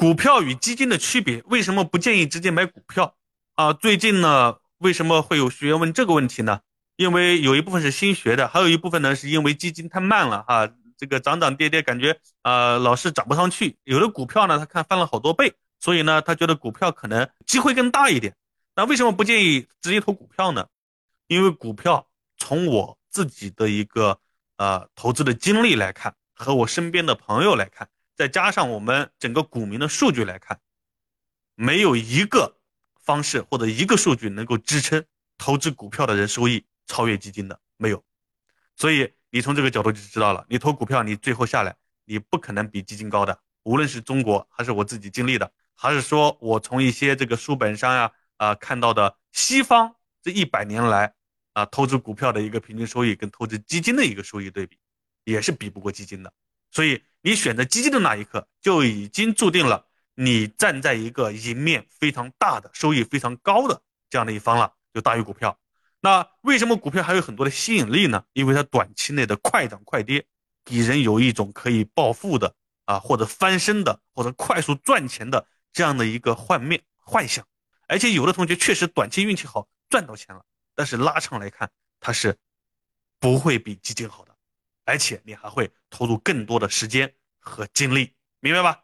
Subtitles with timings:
[0.00, 3.16] 股票与基金的区别，为什么不建议直接买股票
[3.54, 3.74] 啊？
[3.74, 6.60] 最近呢，为什么会有学员问这个问题呢？
[6.96, 10.66] 因为有一部分是新学的，还有一部分呢是因为基金太慢了哈，
[10.96, 13.76] 这个涨涨跌跌，感觉啊老是涨不上去。
[13.84, 18.34] 有的股票呢，他看翻了好多倍，所以呢，他觉得股票可能机会更大一点。
[18.74, 20.66] 那为什么不建议直接投股票呢？
[21.26, 22.08] 因为股票
[22.38, 24.18] 从我自己的一个
[24.56, 27.86] 呃投资的经历来看，和我身边的朋友来看。
[28.20, 30.60] 再加上我们整个股民的数据来看，
[31.54, 32.58] 没有一个
[33.02, 35.02] 方式或者一个数据能够支撑
[35.38, 38.04] 投资股票的人收益超越基金的，没有。
[38.76, 43.40] 所以你从这个角度就知道了，你投股票，你最后下来你不可能比基金高的。
[43.62, 51.14] 无论是中国还是我自己经历的，还是说我从一些这个书本上呀啊看到的西方这一百年来
[51.54, 54.76] 啊投资股票的一个平均收益跟投资基金的一个收益对比，
[55.24, 56.30] 也是比不过基金的。
[56.70, 57.02] 所以。
[57.22, 65.58] 你选择基金的那一刻，就已经注定了你站在一个赢面非常大的、收益非常高的这样的一方了，就大于股票。
[66.00, 68.24] 那为什么股票还有很多的吸引力呢？
[68.32, 70.24] 因为它短期内的快涨快跌，
[70.64, 72.54] 给人有一种可以暴富的
[72.86, 77.46] 啊，或者翻身的，或者快速赚钱的这样的一个幻面幻想。
[77.86, 80.42] 而且有的同学确实短期运气好赚到钱了，
[80.74, 82.34] 但是拉长来看，它是
[83.18, 84.29] 不会比基金好的。
[84.90, 88.82] 而且你还会投入更多的时间和精力，明白吧？